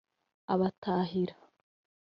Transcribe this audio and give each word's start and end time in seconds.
Abatahira 0.53 1.33